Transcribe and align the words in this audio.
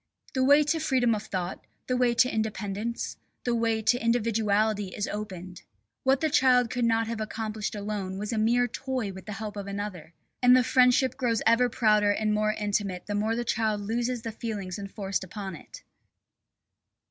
The 0.33 0.43
way 0.43 0.63
to 0.63 0.79
freedom 0.79 1.13
of 1.13 1.21
thought, 1.27 1.63
the 1.85 1.95
way 1.95 2.15
to 2.15 2.27
independence, 2.33 3.17
the 3.43 3.53
way 3.53 3.83
to 3.83 4.03
individuality 4.03 4.95
is 4.95 5.07
opened. 5.07 5.61
What 6.01 6.21
the 6.21 6.29
child 6.31 6.71
could 6.71 6.85
not 6.85 7.05
have 7.05 7.21
accomplished 7.21 7.75
alone 7.75 8.17
was 8.17 8.33
a 8.33 8.39
mere 8.39 8.67
toy 8.67 9.13
with 9.13 9.27
the 9.27 9.33
help 9.33 9.55
of 9.55 9.67
another. 9.67 10.15
And 10.41 10.57
the 10.57 10.63
friendship 10.63 11.17
grows 11.17 11.43
ever 11.45 11.69
prouder 11.69 12.09
and 12.09 12.33
more 12.33 12.53
intimate 12.53 13.05
the 13.05 13.13
more 13.13 13.35
the 13.35 13.45
child 13.45 13.81
loses 13.81 14.23
the 14.23 14.31
feelings 14.31 14.79
enforced 14.79 15.23
upon 15.23 15.55
it. 15.55 15.83